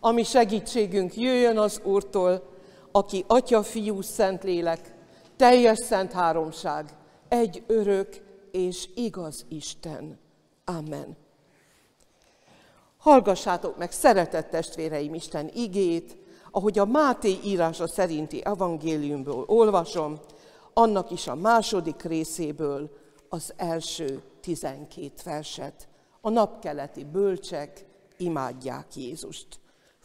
[0.00, 2.42] Ami segítségünk jöjjön az Úrtól,
[2.92, 4.94] aki Atya, Fiú, Szentlélek,
[5.36, 6.96] teljes szent háromság,
[7.28, 8.08] egy örök
[8.50, 10.18] és igaz Isten.
[10.64, 11.16] Amen.
[12.98, 16.16] Hallgassátok meg, szeretett testvéreim, Isten igét,
[16.50, 20.20] ahogy a Máté írása szerinti evangéliumból olvasom,
[20.72, 22.90] annak is a második részéből
[23.28, 25.88] az első tizenkét verset.
[26.20, 27.84] A napkeleti bölcsek
[28.16, 29.46] imádják Jézust.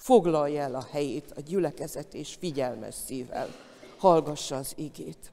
[0.01, 3.47] Foglalja el a helyét a gyülekezet és figyelmes szívvel.
[3.97, 5.31] Hallgassa az igét.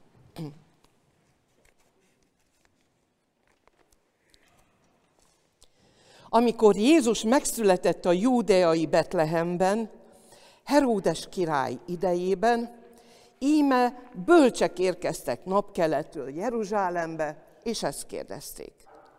[6.29, 9.89] Amikor Jézus megszületett a júdeai Betlehemben,
[10.63, 12.75] Heródes király idejében,
[13.39, 18.73] íme bölcsek érkeztek napkeletről Jeruzsálembe, és ezt kérdezték.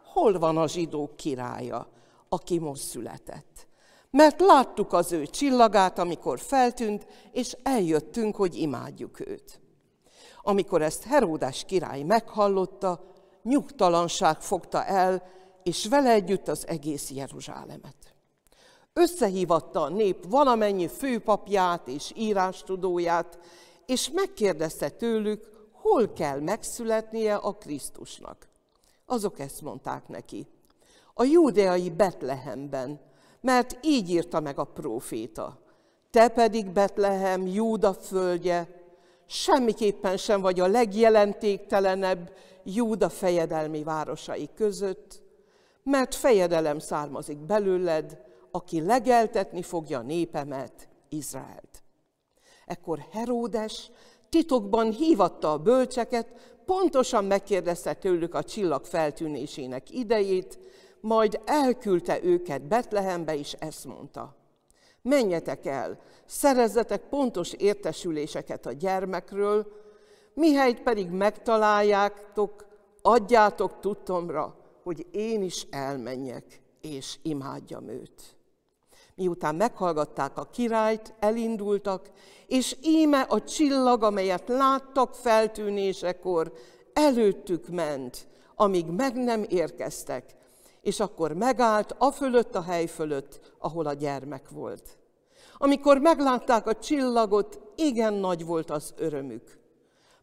[0.04, 1.88] Hol van a zsidók királya,
[2.28, 3.68] aki most született?
[4.10, 9.60] Mert láttuk az ő csillagát, amikor feltűnt, és eljöttünk, hogy imádjuk őt.
[10.42, 13.04] Amikor ezt Heródás király meghallotta,
[13.42, 15.22] nyugtalanság fogta el,
[15.62, 18.14] és vele együtt az egész Jeruzsálemet.
[18.92, 23.38] Összehívatta a nép valamennyi főpapját és írástudóját,
[23.86, 28.48] és megkérdezte tőlük, hol kell megszületnie a Krisztusnak.
[29.06, 30.46] Azok ezt mondták neki.
[31.14, 33.00] A júdeai Betlehemben,
[33.40, 35.58] mert így írta meg a próféta.
[36.10, 38.68] Te pedig Betlehem, Júda földje,
[39.26, 42.32] semmiképpen sem vagy a legjelentéktelenebb
[42.64, 45.22] Júda fejedelmi városai között,
[45.82, 48.18] mert fejedelem származik belőled,
[48.50, 51.82] aki legeltetni fogja népemet, Izraelt.
[52.66, 53.90] Ekkor Heródes
[54.28, 56.28] titokban hívatta a bölcseket,
[56.64, 60.58] pontosan megkérdezte tőlük a csillag feltűnésének idejét,
[61.00, 64.36] majd elküldte őket Betlehembe, és ezt mondta.
[65.02, 69.72] Menjetek el, szerezzetek pontos értesüléseket a gyermekről,
[70.34, 72.66] mihelyt pedig megtaláljátok,
[73.02, 78.36] adjátok tudtomra, hogy én is elmenjek, és imádjam őt.
[79.14, 82.10] Miután meghallgatták a királyt, elindultak,
[82.46, 86.52] és íme a csillag, amelyet láttak feltűnésekor,
[86.92, 90.34] előttük ment, amíg meg nem érkeztek,
[90.82, 94.98] és akkor megállt a fölött a hely fölött, ahol a gyermek volt.
[95.56, 99.58] Amikor meglátták a csillagot, igen nagy volt az örömük.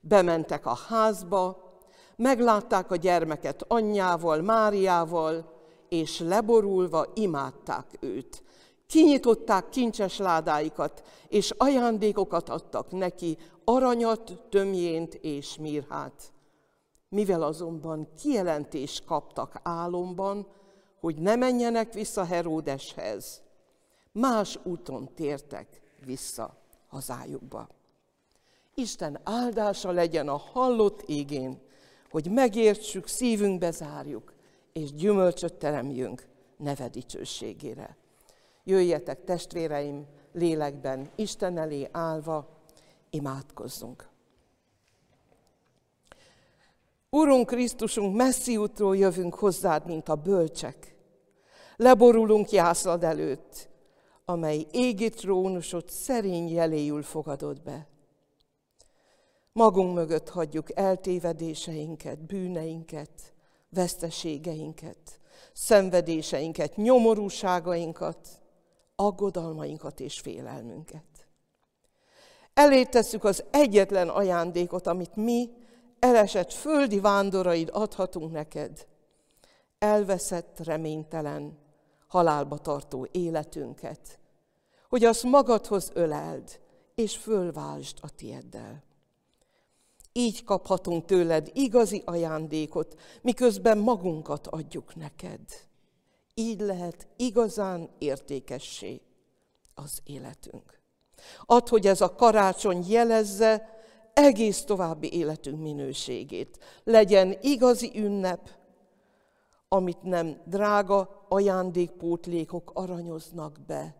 [0.01, 1.67] Bementek a házba,
[2.15, 5.55] meglátták a gyermeket anyjával, Máriával,
[5.89, 8.43] és leborulva imádták őt.
[8.87, 16.31] Kinyitották kincses ládáikat, és ajándékokat adtak neki, aranyat, tömjént és mirhát.
[17.09, 20.47] Mivel azonban kijelentést kaptak álomban,
[20.99, 23.41] hogy ne menjenek vissza Heródeshez,
[24.11, 26.57] más úton tértek vissza
[26.87, 27.67] hazájukba.
[28.73, 31.59] Isten áldása legyen a hallott égén,
[32.09, 34.33] hogy megértsük, szívünkbe zárjuk,
[34.73, 37.97] és gyümölcsöt teremjünk neve dicsőségére.
[38.63, 42.47] Jöjjetek testvéreim lélekben, Isten elé állva,
[43.09, 44.09] imádkozzunk.
[47.09, 50.95] Urunk Krisztusunk, messzi útról jövünk hozzád, mint a bölcsek.
[51.75, 53.69] Leborulunk jászlad előtt,
[54.25, 57.87] amely égi trónusot szerény jeléül fogadod be.
[59.51, 63.33] Magunk mögött hagyjuk eltévedéseinket, bűneinket,
[63.69, 65.19] veszteségeinket,
[65.53, 68.27] szenvedéseinket, nyomorúságainkat,
[68.95, 71.27] aggodalmainkat és félelmünket.
[72.53, 75.49] Elé tesszük az egyetlen ajándékot, amit mi,
[75.99, 78.87] elesett földi vándoraid adhatunk neked.
[79.79, 81.57] Elveszett, reménytelen,
[82.07, 84.19] halálba tartó életünket,
[84.89, 86.59] hogy azt magadhoz öleld,
[86.95, 88.83] és fölváltsd a tieddel.
[90.11, 95.41] Így kaphatunk tőled igazi ajándékot, miközben magunkat adjuk neked.
[96.33, 99.01] Így lehet igazán értékessé
[99.75, 100.79] az életünk.
[101.45, 103.76] Add, hogy ez a karácsony jelezze
[104.17, 106.59] egész további életünk minőségét.
[106.83, 108.49] Legyen igazi ünnep,
[109.67, 113.95] amit nem drága ajándékpótlékok aranyoznak be,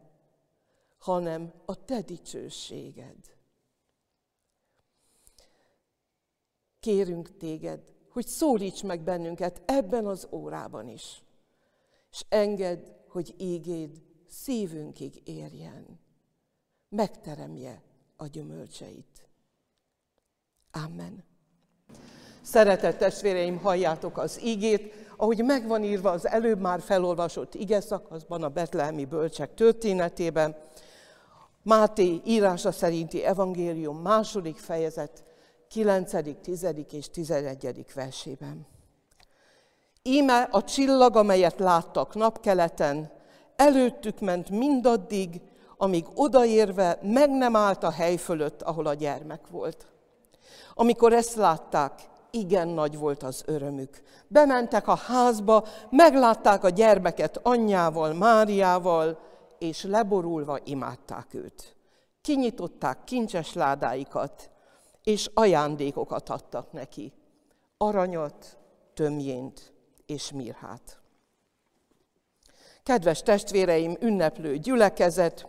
[0.97, 3.37] hanem a te dicsőséged.
[6.87, 11.23] kérünk téged, hogy szólíts meg bennünket ebben az órában is,
[12.11, 15.99] és engedd, hogy ígéd szívünkig érjen,
[16.89, 17.83] megteremje
[18.15, 19.27] a gyümölcseit.
[20.85, 21.24] Amen.
[22.41, 28.50] Szeretett testvéreim, halljátok az ígét, ahogy megvan írva az előbb már felolvasott ige szakaszban, a
[28.50, 30.56] betlehemi bölcsek történetében,
[31.68, 35.24] Máté írása szerinti evangélium második fejezet
[35.69, 36.68] 9., 10.
[36.91, 37.85] és 11.
[37.94, 38.68] versében.
[40.03, 43.12] Íme a csillag, amelyet láttak napkeleten,
[43.56, 45.41] előttük ment mindaddig,
[45.77, 49.85] amíg odaérve meg nem állt a hely fölött, ahol a gyermek volt.
[50.74, 54.01] Amikor ezt látták, igen nagy volt az örömük.
[54.27, 59.19] Bementek a házba, meglátták a gyermeket anyjával, Máriával,
[59.59, 61.75] és leborulva imádták őt.
[62.21, 64.50] Kinyitották kincses ládáikat,
[65.04, 67.13] és ajándékokat adtak neki.
[67.77, 68.57] Aranyat,
[68.94, 69.74] tömjént
[70.06, 71.00] és mirhát.
[72.83, 75.48] Kedves testvéreim, ünneplő gyülekezet,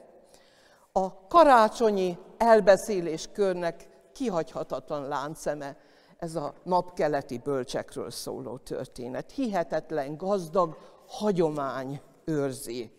[0.93, 3.88] a karácsonyi elbeszélés körnek
[4.19, 5.76] kihagyhatatlan lánceme
[6.19, 9.31] ez a napkeleti bölcsekről szóló történet.
[9.31, 10.76] Hihetetlen gazdag
[11.06, 12.91] hagyomány őrzi.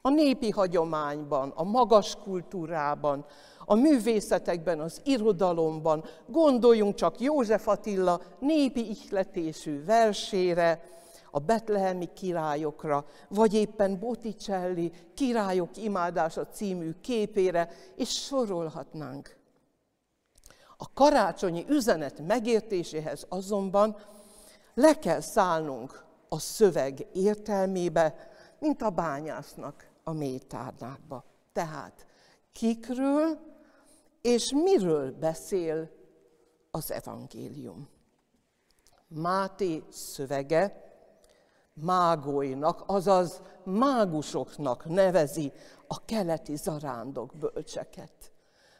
[0.00, 3.24] A népi hagyományban, a magas kultúrában,
[3.64, 10.92] a művészetekben, az irodalomban, gondoljunk csak József Attila népi ihletésű versére,
[11.30, 19.43] a betlehemi királyokra, vagy éppen Botticelli Királyok imádása című képére, és sorolhatnánk.
[20.84, 23.96] A karácsonyi üzenet megértéséhez azonban
[24.74, 31.24] le kell szállnunk a szöveg értelmébe, mint a bányásznak a mélytárnákba.
[31.52, 32.06] Tehát
[32.52, 33.38] kikről
[34.22, 35.90] és miről beszél
[36.70, 37.88] az evangélium.
[39.08, 40.92] Máté szövege
[41.72, 45.52] mágóinak, azaz mágusoknak nevezi
[45.86, 48.33] a keleti zarándok bölcseket.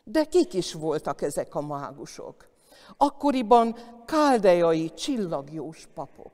[0.05, 2.49] De kik is voltak ezek a mágusok?
[2.97, 6.33] Akkoriban káldeai csillagjós papok.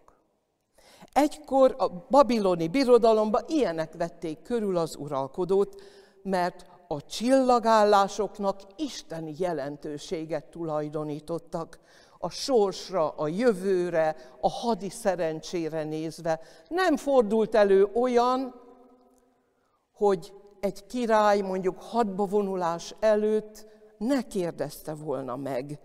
[1.13, 5.83] Egykor a babiloni birodalomban ilyenek vették körül az uralkodót,
[6.23, 11.79] mert a csillagállásoknak isteni jelentőséget tulajdonítottak
[12.19, 16.41] a sorsra, a jövőre, a hadi szerencsére nézve.
[16.69, 18.55] Nem fordult elő olyan,
[19.93, 23.67] hogy egy király mondjuk hadba vonulás előtt
[23.99, 25.79] ne kérdezte volna meg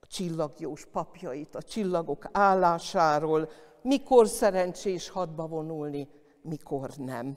[0.00, 3.48] a csillagjós papjait, a csillagok állásáról,
[3.82, 6.08] mikor szerencsés hadba vonulni,
[6.42, 7.36] mikor nem.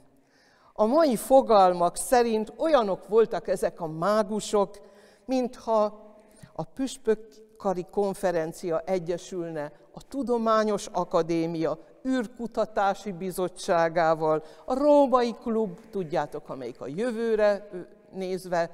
[0.72, 4.78] A mai fogalmak szerint olyanok voltak ezek a mágusok,
[5.24, 6.04] mintha
[6.52, 16.86] a püspökkari konferencia egyesülne a Tudományos Akadémia űrkutatási bizottságával, a Római Klub, tudjátok, amelyik a
[16.86, 17.68] jövőre
[18.12, 18.70] nézve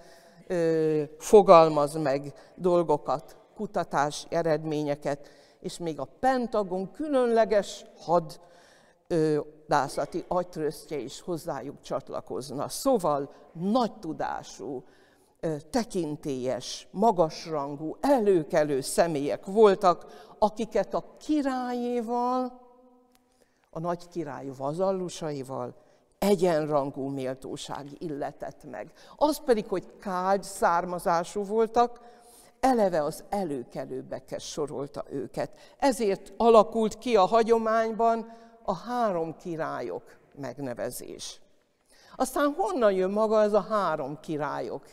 [1.19, 5.29] fogalmaz meg dolgokat, kutatási eredményeket,
[5.61, 8.41] és még a Pentagon különleges had
[9.67, 12.69] dászati agytröztje is hozzájuk csatlakozna.
[12.69, 14.85] Szóval nagy tudású,
[15.71, 20.07] tekintélyes, magasrangú, előkelő személyek voltak,
[20.39, 22.61] akiket a királyéval,
[23.75, 25.75] a nagy király vazallusaival
[26.19, 28.93] egyenrangú méltóság illetett meg.
[29.17, 32.01] Az pedig, hogy kágy származású voltak,
[32.61, 35.51] eleve az előkelőbbekhez sorolta őket.
[35.79, 38.33] Ezért alakult ki a hagyományban
[38.63, 41.41] a három királyok megnevezés.
[42.17, 44.85] Aztán honnan jön maga ez a három királyok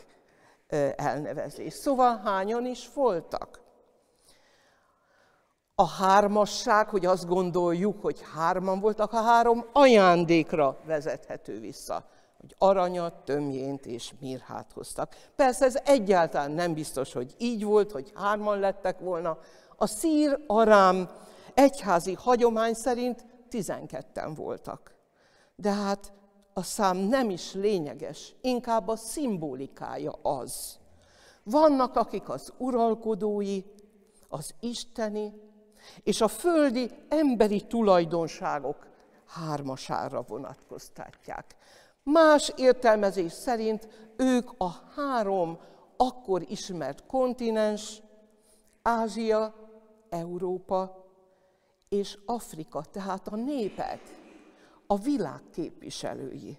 [0.96, 1.72] elnevezés?
[1.72, 3.60] Szóval hányan is voltak?
[5.80, 12.04] A hármasság, hogy azt gondoljuk, hogy hárman voltak, a három ajándékra vezethető vissza
[12.40, 15.16] hogy aranyat, tömjént és mirhát hoztak.
[15.36, 19.38] Persze ez egyáltalán nem biztos, hogy így volt, hogy hárman lettek volna.
[19.76, 21.10] A szír arám
[21.54, 24.94] egyházi hagyomány szerint 12-en voltak.
[25.56, 26.12] De hát
[26.52, 30.78] a szám nem is lényeges, inkább a szimbolikája az.
[31.42, 33.62] Vannak, akik az uralkodói,
[34.28, 35.48] az isteni
[36.02, 38.86] és a földi emberi tulajdonságok
[39.26, 41.56] hármasára vonatkoztatják.
[42.02, 45.58] Más értelmezés szerint ők a három
[45.96, 48.02] akkor ismert kontinens,
[48.82, 49.54] Ázsia,
[50.08, 51.06] Európa
[51.88, 54.00] és Afrika, tehát a népek,
[54.86, 56.58] a világ képviselői.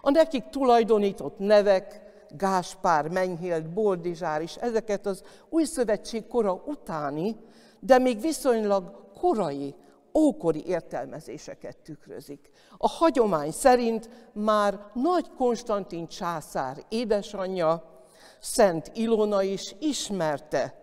[0.00, 7.36] A nekik tulajdonított nevek, Gáspár, Menyhélt, Boldizsár is, ezeket az új szövetség kora utáni,
[7.80, 9.74] de még viszonylag korai
[10.14, 12.50] ókori értelmezéseket tükrözik.
[12.78, 17.94] A hagyomány szerint már Nagy Konstantin császár édesanyja,
[18.40, 20.74] Szent Ilona is ismerte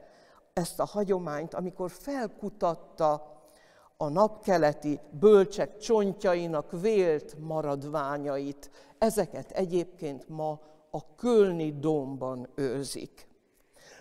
[0.53, 3.41] ezt a hagyományt, amikor felkutatta
[3.97, 8.71] a napkeleti bölcsek csontjainak vélt maradványait.
[8.97, 10.59] Ezeket egyébként ma
[10.95, 13.27] a Kölni dómban őrzik.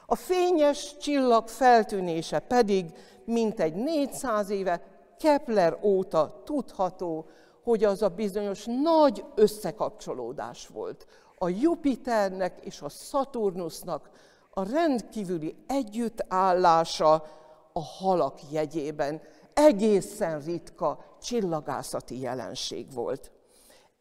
[0.06, 2.86] A fényes csillag feltűnése pedig
[3.24, 4.82] mintegy 400 éve
[5.18, 7.26] Kepler óta tudható,
[7.62, 11.06] hogy az a bizonyos nagy összekapcsolódás volt
[11.42, 14.10] a Jupiternek és a Saturnusnak
[14.50, 17.26] a rendkívüli együttállása
[17.72, 19.20] a halak jegyében
[19.54, 23.30] egészen ritka csillagászati jelenség volt.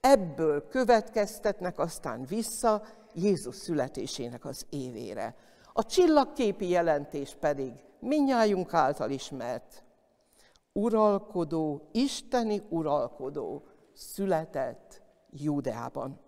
[0.01, 5.35] Ebből következtetnek aztán vissza Jézus születésének az évére.
[5.73, 9.83] A csillagképi jelentés pedig minnyájunk által ismert.
[10.73, 16.19] Uralkodó, isteni uralkodó született Júdeában.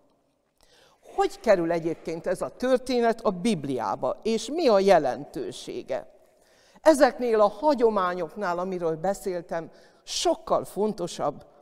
[1.14, 6.12] Hogy kerül egyébként ez a történet a Bibliába, és mi a jelentősége?
[6.80, 9.70] Ezeknél a hagyományoknál, amiről beszéltem,
[10.02, 11.53] sokkal fontosabb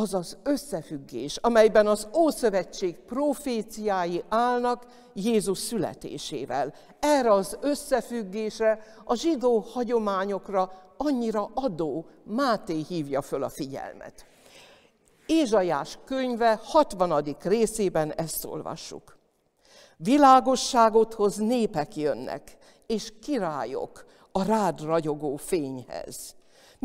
[0.00, 6.74] az az összefüggés, amelyben az Ószövetség proféciái állnak Jézus születésével.
[7.00, 14.26] Erre az összefüggésre, a zsidó hagyományokra annyira adó Máté hívja föl a figyelmet.
[15.26, 17.36] Ézsajás könyve 60.
[17.42, 19.16] részében ezt olvassuk.
[19.96, 26.34] Világosságot hoz népek jönnek, és királyok a rád ragyogó fényhez.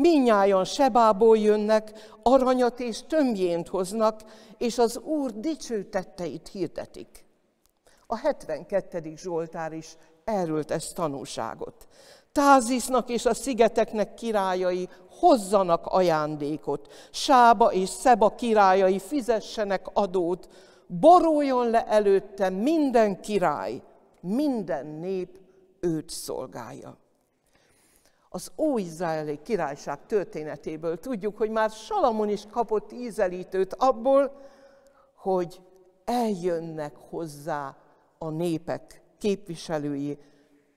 [0.00, 1.92] Minnyájan Sebából jönnek,
[2.22, 4.20] aranyat és tömbjént hoznak,
[4.58, 7.24] és az Úr dicső tetteit hirdetik.
[8.06, 9.12] A 72.
[9.16, 11.88] Zsoltár is erről tesz tanúságot.
[12.32, 14.88] Tázisznak és a szigeteknek királyai
[15.18, 20.48] hozzanak ajándékot, Sába és Szeba királyai fizessenek adót,
[20.86, 23.82] boruljon le előtte minden király,
[24.20, 25.38] minden nép
[25.80, 26.98] őt szolgálja.
[28.32, 34.32] Az óizraeli királyság történetéből tudjuk, hogy már Salamon is kapott ízelítőt abból,
[35.16, 35.60] hogy
[36.04, 37.76] eljönnek hozzá
[38.18, 40.18] a népek képviselői,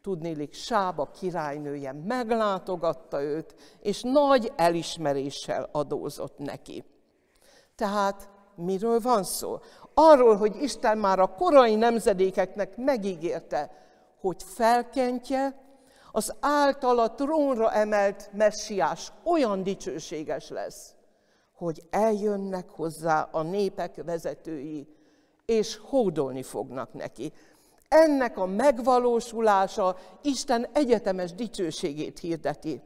[0.02, 6.84] tudnélik Sába királynője meglátogatta őt, és nagy elismeréssel adózott neki.
[7.76, 9.60] Tehát miről van szó?
[9.94, 13.72] Arról, hogy Isten már a korai nemzedékeknek megígérte,
[14.20, 15.63] hogy felkentje,
[16.16, 20.96] az általa trónra emelt messiás olyan dicsőséges lesz,
[21.54, 24.88] hogy eljönnek hozzá a népek vezetői,
[25.46, 27.34] és hódolni fognak neki
[27.94, 32.82] ennek a megvalósulása Isten egyetemes dicsőségét hirdeti.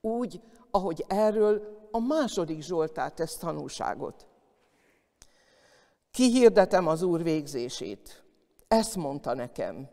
[0.00, 4.26] Úgy, ahogy erről a második Zsoltár tesz tanúságot.
[6.10, 8.22] Kihirdetem az Úr végzését.
[8.68, 9.88] Ezt mondta nekem.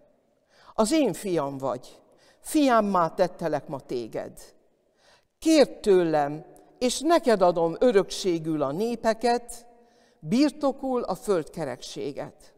[0.73, 2.00] Az én fiam vagy,
[2.41, 4.39] fiámmá tettelek ma téged.
[5.39, 6.45] Kért tőlem,
[6.79, 9.65] és neked adom örökségül a népeket,
[10.19, 12.53] birtokul a földkerekséget.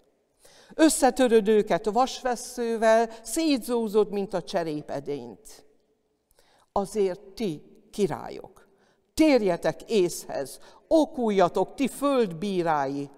[0.76, 5.66] Összetöröd őket vasvesszővel, szétzúzod, mint a cserépedényt.
[6.72, 8.68] Azért ti, királyok,
[9.14, 13.10] térjetek észhez, okuljatok ti földbírái,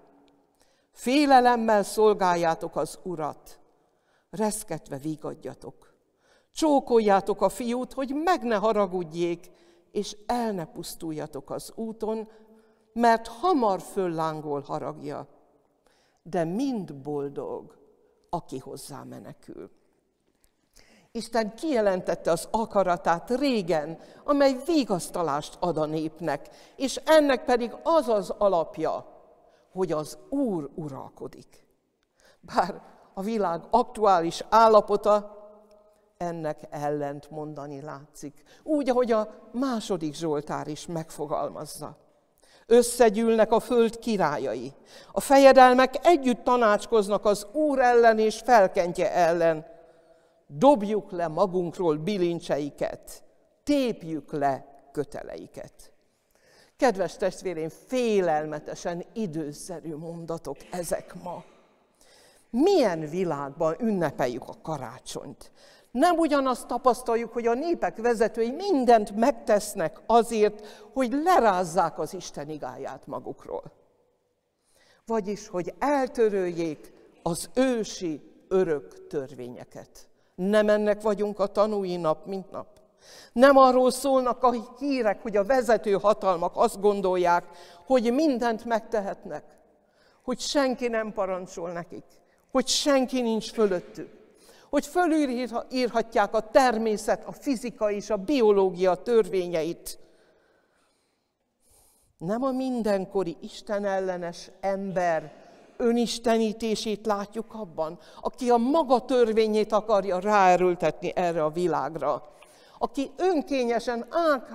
[0.92, 3.58] félelemmel szolgáljátok az urat,
[4.30, 5.85] reszketve vigadjatok.
[6.56, 9.50] Csókoljátok a fiút, hogy meg ne haragudjék,
[9.92, 12.28] és el ne pusztuljatok az úton,
[12.92, 15.28] mert hamar föllángol haragja
[16.30, 17.76] de mind boldog,
[18.30, 19.70] aki hozzá menekül.
[21.12, 28.30] Isten kijelentette az akaratát régen, amely vigasztalást ad a népnek, és ennek pedig az az
[28.30, 29.06] alapja,
[29.72, 31.66] hogy az Úr uralkodik.
[32.40, 32.82] Bár
[33.14, 35.35] a világ aktuális állapota
[36.16, 41.96] ennek ellent mondani látszik, úgy, ahogy a második Zsoltár is megfogalmazza.
[42.66, 44.72] Összegyűlnek a föld királyai.
[45.12, 49.66] A fejedelmek együtt tanácskoznak az Úr ellen és felkentje ellen.
[50.46, 53.22] Dobjuk le magunkról bilincseiket,
[53.62, 55.92] tépjük le köteleiket.
[56.76, 61.44] Kedves testvérém, félelmetesen időszerű mondatok ezek ma.
[62.50, 65.50] Milyen világban ünnepeljük a karácsonyt?
[65.96, 73.06] Nem ugyanazt tapasztaljuk, hogy a népek vezetői mindent megtesznek azért, hogy lerázzák az Isten igáját
[73.06, 73.62] magukról.
[75.06, 80.08] Vagyis, hogy eltöröljék az ősi örök törvényeket.
[80.34, 82.68] Nem ennek vagyunk a tanúi nap, mint nap.
[83.32, 87.44] Nem arról szólnak a hírek, hogy a vezető hatalmak azt gondolják,
[87.86, 89.44] hogy mindent megtehetnek,
[90.22, 92.04] hogy senki nem parancsol nekik,
[92.50, 94.24] hogy senki nincs fölöttük
[94.70, 99.98] hogy fölírhatják a természet, a fizika és a biológia törvényeit.
[102.18, 105.32] Nem a mindenkori Isten ellenes ember
[105.76, 112.28] önistenítését látjuk abban, aki a maga törvényét akarja ráerőltetni erre a világra,
[112.78, 114.06] aki önkényesen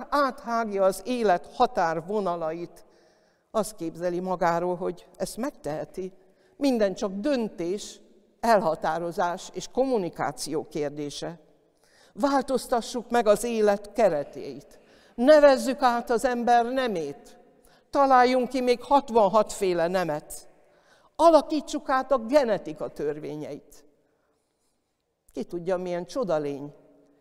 [0.08, 2.84] áthágja az élet határvonalait,
[3.50, 6.12] azt képzeli magáról, hogy ezt megteheti.
[6.56, 8.00] Minden csak döntés,
[8.42, 11.38] elhatározás és kommunikáció kérdése.
[12.12, 14.78] Változtassuk meg az élet keretét.
[15.14, 17.38] Nevezzük át az ember nemét.
[17.90, 20.48] Találjunk ki még 66 féle nemet.
[21.16, 23.84] Alakítsuk át a genetika törvényeit.
[25.32, 26.74] Ki tudja, milyen csodalény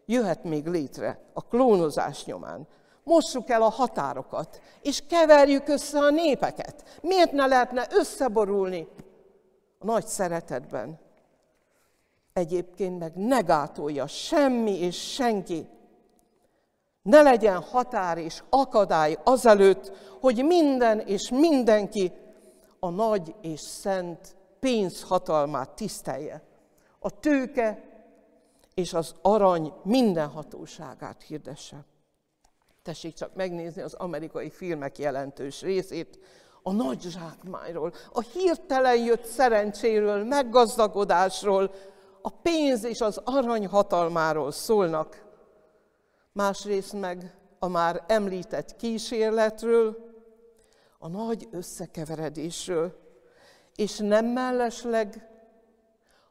[0.06, 2.68] jöhet még létre a klónozás nyomán.
[3.04, 7.00] Mossuk el a határokat, és keverjük össze a népeket.
[7.02, 8.88] Miért ne lehetne összeborulni
[9.80, 11.00] a nagy szeretetben?
[12.34, 15.68] Egyébként meg negátolja semmi és senki.
[17.02, 22.12] Ne legyen határ és akadály azelőtt, hogy minden és mindenki
[22.80, 26.44] a nagy és szent pénzhatalmát tisztelje.
[27.00, 27.84] A tőke
[28.74, 31.86] és az arany minden hatóságát hirdesse.
[32.84, 36.20] Tessék csak megnézni az amerikai filmek jelentős részét,
[36.64, 41.72] a nagy zsákmányról, a hirtelen jött szerencséről, meggazdagodásról,
[42.22, 45.26] a pénz és az arany hatalmáról szólnak.
[46.32, 50.10] Másrészt meg a már említett kísérletről,
[51.00, 53.00] a nagy összekeveredésről,
[53.76, 55.30] és nem mellesleg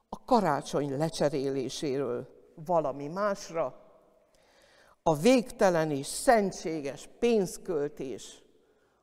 [0.08, 2.28] a karácsony lecseréléséről
[2.66, 3.80] valami másra,
[5.02, 8.42] a végtelen és szentséges pénzköltés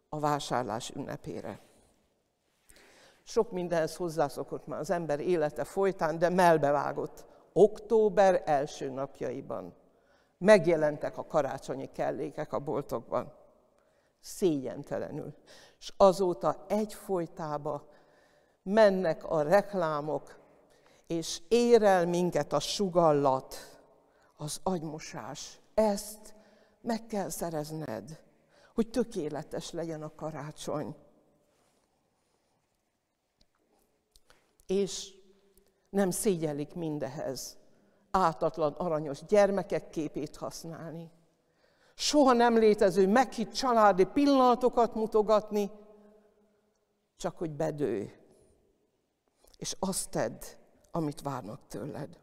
[0.09, 1.66] a vásárlás ünnepére.
[3.29, 7.25] Sok mindenhez hozzászokott már az ember élete folytán, de melbevágott.
[7.53, 9.75] Október első napjaiban
[10.37, 13.33] megjelentek a karácsonyi kellékek a boltokban.
[14.19, 15.35] Szégyentelenül.
[15.79, 17.87] És azóta egyfolytába
[18.63, 20.39] mennek a reklámok,
[21.07, 23.55] és ér el minket a sugallat,
[24.37, 25.59] az agymosás.
[25.73, 26.35] Ezt
[26.81, 28.19] meg kell szerezned,
[28.75, 30.95] hogy tökéletes legyen a karácsony.
[34.67, 35.13] És
[35.89, 37.57] nem szégyelik mindehez
[38.11, 41.11] átatlan aranyos gyermekek képét használni.
[41.95, 45.71] Soha nem létező meghitt családi pillanatokat mutogatni,
[47.17, 48.11] csak hogy bedőj.
[49.57, 50.41] És azt tedd,
[50.91, 52.19] amit várnak tőled.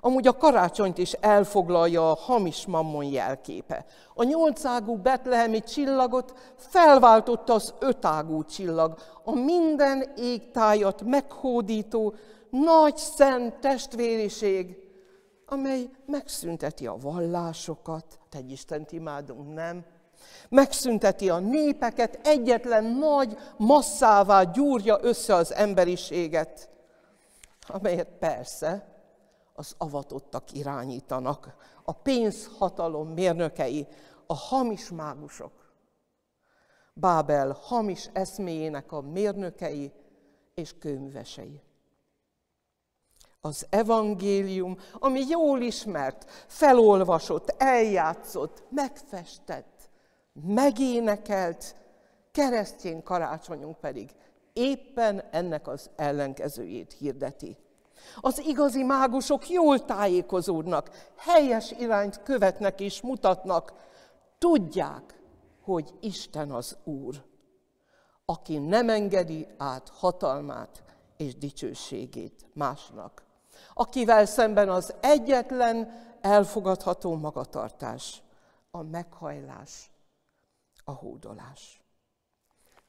[0.00, 3.84] Amúgy a karácsonyt is elfoglalja a hamis mammon jelképe.
[4.14, 12.14] A nyolcágú betlehemi csillagot felváltotta az ötágú csillag, a minden égtájat meghódító,
[12.50, 14.76] nagy szent testvériség,
[15.46, 19.84] amely megszünteti a vallásokat, egy Istent imádunk, nem?
[20.48, 26.68] Megszünteti a népeket, egyetlen nagy masszává gyúrja össze az emberiséget,
[27.66, 28.93] amelyet persze
[29.54, 33.86] az avatottak irányítanak, a pénzhatalom mérnökei,
[34.26, 35.72] a hamis mágusok.
[36.94, 39.92] Bábel hamis eszméjének a mérnökei
[40.54, 41.62] és kőművesei.
[43.40, 49.90] Az evangélium, ami jól ismert, felolvasott, eljátszott, megfestett,
[50.32, 51.76] megénekelt,
[52.32, 54.10] keresztény karácsonyunk pedig
[54.52, 57.56] éppen ennek az ellenkezőjét hirdeti.
[58.20, 63.72] Az igazi mágusok jól tájékozódnak, helyes irányt követnek és mutatnak,
[64.38, 65.20] tudják,
[65.62, 67.24] hogy Isten az Úr,
[68.24, 70.82] aki nem engedi át hatalmát
[71.16, 73.22] és dicsőségét másnak,
[73.74, 78.22] akivel szemben az egyetlen elfogadható magatartás,
[78.70, 79.90] a meghajlás,
[80.84, 81.82] a hódolás.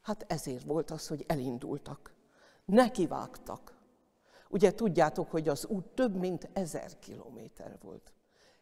[0.02, 2.14] Hát ezért volt az, hogy elindultak.
[2.64, 3.75] Nekivágtak.
[4.48, 8.12] Ugye tudjátok, hogy az út több mint ezer kilométer volt.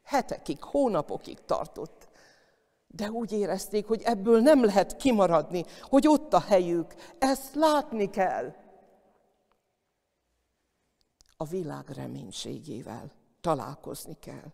[0.02, 2.08] Hetekig, hónapokig tartott.
[2.86, 6.94] De úgy érezték, hogy ebből nem lehet kimaradni, hogy ott a helyük.
[7.18, 8.54] Ezt látni kell.
[11.36, 14.52] A világ reménységével találkozni kell.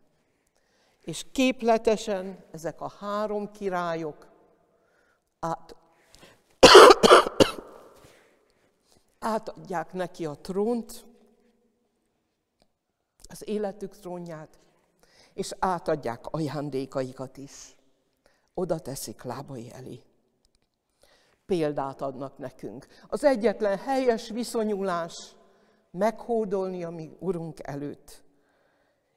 [1.00, 4.28] És képletesen ezek a három királyok
[5.40, 5.76] át,
[9.18, 11.04] átadják neki a trónt,
[13.30, 14.58] az életük trónját,
[15.34, 17.76] és átadják ajándékaikat is.
[18.54, 20.02] Oda teszik lábai elé.
[21.46, 22.86] Példát adnak nekünk.
[23.08, 25.36] Az egyetlen helyes viszonyulás
[25.90, 28.22] meghódolni a mi Urunk előtt,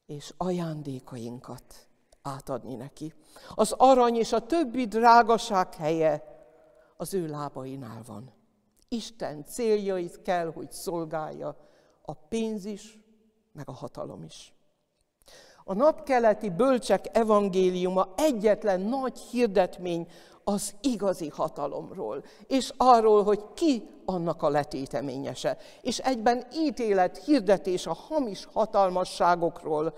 [0.05, 1.87] és ajándékainkat
[2.21, 3.13] átadni neki.
[3.55, 6.23] Az arany és a többi drágaság helye
[6.97, 8.33] az ő lábainál van.
[8.87, 11.57] Isten céljait kell, hogy szolgálja
[12.01, 13.02] a pénz is,
[13.53, 14.53] meg a hatalom is.
[15.63, 20.07] A napkeleti bölcsek evangéliuma egyetlen nagy hirdetmény
[20.43, 27.93] az igazi hatalomról, és arról, hogy ki annak a letéteményese, és egyben ítélet, hirdetés a
[27.93, 29.93] hamis hatalmasságokról,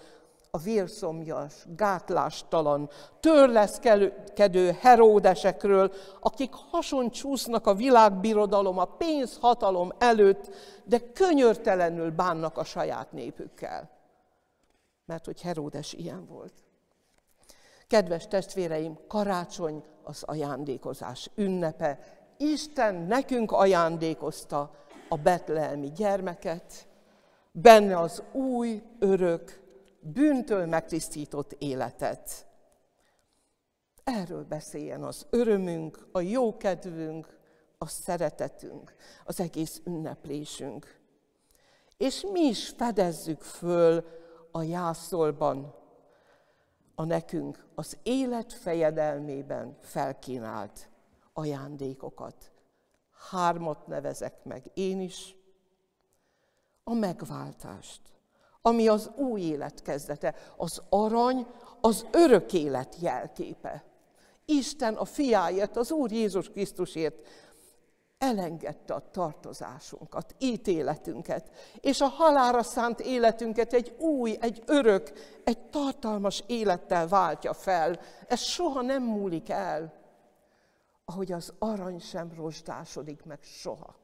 [0.55, 2.89] a vérszomjas, gátlástalan,
[3.19, 13.11] törleszkedő heródesekről, akik hason csúsznak a világbirodalom, a pénzhatalom előtt, de könyörtelenül bánnak a saját
[13.11, 13.89] népükkel.
[15.05, 16.53] Mert hogy Heródes ilyen volt.
[17.87, 21.99] Kedves testvéreim, karácsony az ajándékozás ünnepe.
[22.37, 24.71] Isten nekünk ajándékozta
[25.09, 26.87] a betlehemi gyermeket,
[27.51, 29.63] benne az új, örök,
[30.13, 32.47] bűntől megtisztított életet.
[34.03, 37.37] Erről beszéljen az örömünk, a jókedvünk,
[37.77, 40.99] a szeretetünk, az egész ünneplésünk.
[41.97, 44.05] És mi is fedezzük föl
[44.51, 45.75] a jászolban
[46.95, 50.89] a nekünk az élet fejedelmében felkínált
[51.33, 52.51] ajándékokat.
[53.29, 55.35] Hármat nevezek meg én is,
[56.83, 58.14] a megváltást,
[58.67, 61.47] ami az új élet kezdete, az arany,
[61.82, 63.84] az örök élet jelképe.
[64.45, 67.15] Isten a fiáért, az Úr Jézus Krisztusért
[68.17, 71.51] elengedte a tartozásunkat, ítéletünket,
[71.82, 75.12] és a halára szánt életünket egy új, egy örök,
[75.43, 77.99] egy tartalmas élettel váltja fel.
[78.28, 79.93] Ez soha nem múlik el,
[81.06, 83.95] ahogy az arany sem rozsdásodik meg soha,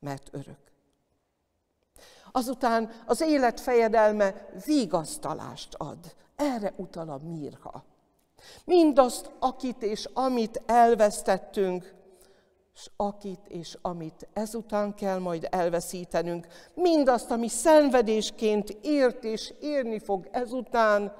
[0.00, 0.74] mert örök.
[2.36, 5.98] Azután az élet fejedelme vigasztalást ad.
[6.36, 7.84] Erre utal a mirha.
[8.64, 11.94] Mindazt, akit és amit elvesztettünk,
[12.74, 20.28] és akit és amit ezután kell majd elveszítenünk, mindazt, ami szenvedésként ért és érni fog
[20.30, 21.16] ezután,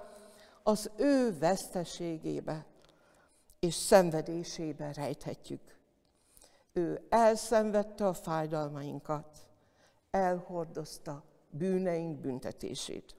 [0.62, 2.66] az ő veszteségébe
[3.60, 5.78] és szenvedésébe rejthetjük.
[6.72, 9.45] Ő elszenvedte a fájdalmainkat,
[10.16, 13.14] elhordozta bűneink büntetését.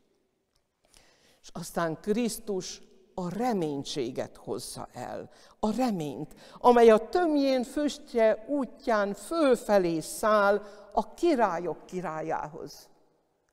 [1.41, 2.81] És aztán Krisztus
[3.13, 5.29] a reménységet hozza el.
[5.59, 10.61] A reményt, amely a tömjén füstje útján fölfelé száll
[10.93, 12.89] a királyok királyához,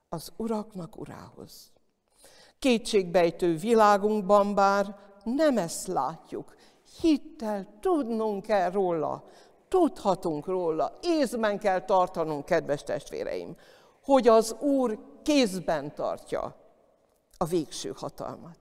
[0.09, 1.73] az uraknak urához.
[2.59, 6.55] Kétségbejtő világunkban bár nem ezt látjuk,
[7.01, 9.25] hittel tudnunk kell róla,
[9.75, 13.57] tudhatunk róla, észben kell tartanunk, kedves testvéreim,
[14.05, 16.57] hogy az Úr kézben tartja
[17.37, 18.59] a végső hatalmat.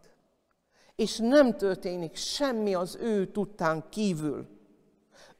[0.96, 4.48] És nem történik semmi az ő tudtán kívül,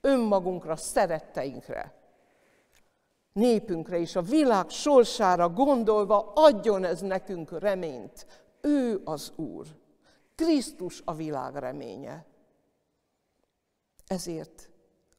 [0.02, 1.94] önmagunkra, szeretteinkre,
[3.32, 8.26] népünkre és a világ sorsára gondolva adjon ez nekünk reményt.
[8.62, 9.66] Ő az Úr.
[10.36, 12.26] Krisztus a világ reménye.
[14.08, 14.72] Ezért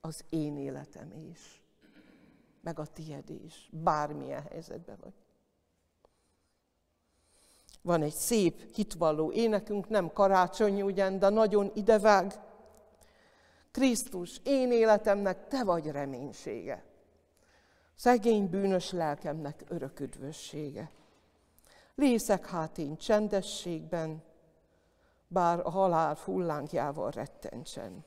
[0.04, 1.62] az én életem is,
[2.60, 5.12] meg a tied is, bármilyen helyzetben vagy.
[7.82, 12.34] Van egy szép, hitvalló énekünk, nem karácsonyi ugyan, de nagyon idevág.
[13.70, 16.84] Krisztus, én életemnek te vagy reménysége.
[17.94, 20.90] Szegény bűnös lelkemnek örök üdvössége.
[21.94, 24.22] Lészek hát én csendességben,
[25.28, 28.04] bár a halál fullánkjával rettentsen.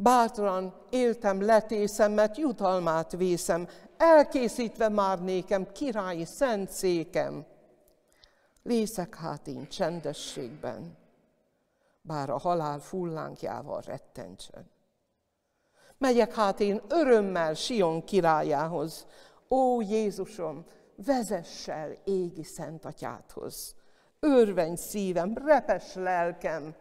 [0.00, 7.46] Bátran éltem letészemet, jutalmát vészem, elkészítve már nékem királyi szent székem.
[8.62, 10.96] Lészek hát én csendességben,
[12.00, 14.70] bár a halál fullánkjával rettentsen.
[15.96, 19.06] Megyek hát én örömmel Sion királyához,
[19.48, 20.64] ó Jézusom,
[20.96, 23.74] vezess el égi szent atyádhoz.
[24.20, 26.74] Örvenj szívem, repes lelkem,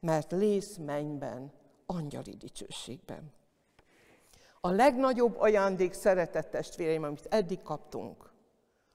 [0.00, 1.58] mert lész mennyben,
[1.90, 3.32] angyali dicsőségben.
[4.60, 8.32] A legnagyobb ajándék, szeretett testvéreim, amit eddig kaptunk,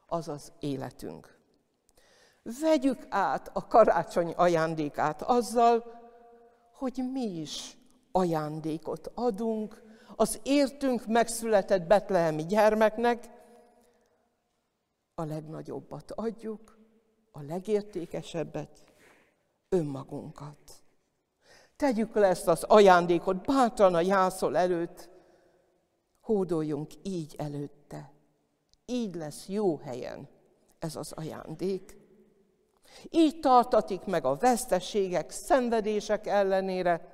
[0.07, 1.37] az az életünk.
[2.61, 5.83] Vegyük át a karácsony ajándékát azzal,
[6.73, 7.77] hogy mi is
[8.11, 9.83] ajándékot adunk
[10.15, 13.29] az értünk megszületett betlehemi gyermeknek,
[15.15, 16.77] a legnagyobbat adjuk,
[17.31, 18.83] a legértékesebbet,
[19.69, 20.84] önmagunkat.
[21.77, 25.09] Tegyük le ezt az ajándékot bátran a jászol előtt,
[26.21, 28.11] hódoljunk így előtte.
[28.85, 30.27] Így lesz jó helyen
[30.79, 31.97] ez az ajándék.
[33.09, 37.13] Így tartatik meg a veszteségek, szenvedések ellenére,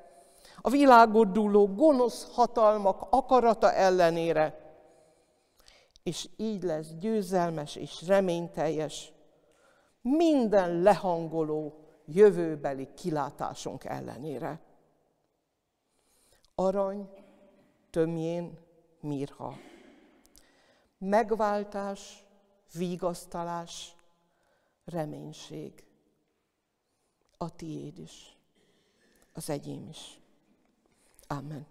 [0.61, 4.59] a világot dúló gonosz hatalmak akarata ellenére,
[6.03, 9.13] és így lesz győzelmes és reményteljes
[10.01, 14.61] minden lehangoló jövőbeli kilátásunk ellenére.
[16.55, 17.09] Arany,
[17.89, 18.59] tömjén,
[18.99, 19.57] mirha.
[20.97, 22.25] Megváltás,
[22.73, 23.95] vigasztalás,
[24.85, 25.83] reménység.
[27.37, 28.37] A tiéd is,
[29.33, 30.19] az enyém is.
[31.27, 31.67] Amen.